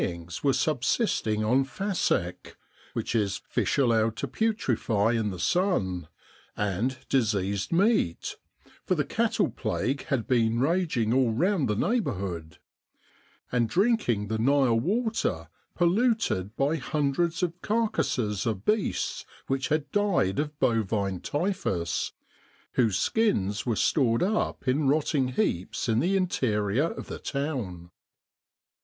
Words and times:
M.C. 0.03 0.13
in 0.15 0.19
Egypt 0.21 0.43
were 0.43 0.53
subsisting 0.53 1.45
on' 1.45 1.63
fasek' 1.63 2.55
(fish 3.49 3.77
allowed 3.77 4.15
to 4.15 4.27
putrefy 4.27 5.11
in 5.15 5.29
the 5.29 5.37
sun) 5.37 6.07
and 6.57 6.97
diseased 7.07 7.71
meat 7.71 8.35
(for 8.83 8.95
the 8.95 9.05
cattle 9.05 9.51
plague 9.51 10.05
had 10.05 10.25
been 10.27 10.59
raging 10.59 11.13
all 11.13 11.31
round 11.31 11.67
the 11.67 11.75
neighbourhood), 11.75 12.57
and 13.51 13.69
drinking 13.69 14.27
the 14.27 14.39
Nile 14.39 14.79
water 14.79 15.49
polluted 15.75 16.55
by 16.57 16.77
hundreds 16.77 17.43
of 17.43 17.61
carcases 17.61 18.47
of 18.47 18.65
beasts 18.65 19.23
which 19.45 19.67
had 19.67 19.91
died 19.91 20.39
of 20.39 20.59
bovine 20.59 21.19
typhus, 21.19 22.11
whose 22.71 22.97
skins 22.97 23.67
were 23.67 23.75
stored 23.75 24.23
up 24.23 24.67
in 24.67 24.87
rotting 24.87 25.27
heaps 25.27 25.87
in 25.87 25.99
the 25.99 26.17
interior 26.17 26.85
of 26.85 27.05
the 27.05 27.19
town." 27.19 27.91